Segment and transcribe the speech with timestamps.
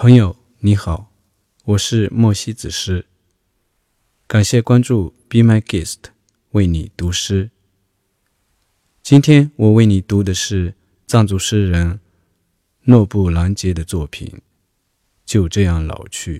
[0.00, 1.12] 朋友你好，
[1.64, 3.06] 我是莫西子诗，
[4.28, 5.96] 感谢关注 Be My Guest，
[6.50, 7.50] 为你读诗。
[9.02, 10.74] 今天我为你读的是
[11.08, 11.98] 藏族诗人
[12.82, 14.28] 诺布兰杰的作品
[15.26, 16.38] 《就这样老去》。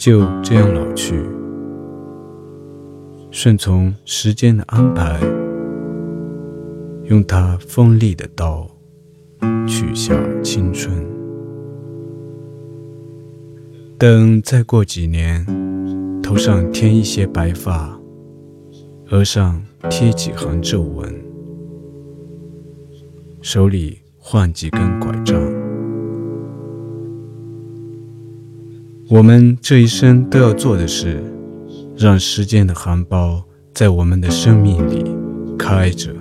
[0.00, 1.22] 就这样老去，
[3.30, 5.20] 顺从时间的安排，
[7.04, 8.66] 用它锋利的刀
[9.68, 11.06] 取下青春。
[13.98, 15.44] 等再过几年，
[16.22, 18.00] 头上添一些白发，
[19.10, 21.14] 额上贴几行皱纹，
[23.42, 25.59] 手里换几根拐杖。
[29.10, 31.20] 我们这一生都要做的是，
[31.98, 33.42] 让时间的含苞
[33.74, 35.04] 在我们的生命里
[35.58, 36.14] 开着，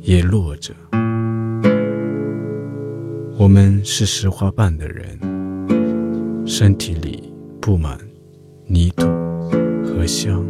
[0.00, 0.74] 也落着。
[3.38, 5.16] 我们是石花瓣的人，
[6.44, 7.96] 身体里布满
[8.66, 9.06] 泥土
[9.84, 10.44] 和香。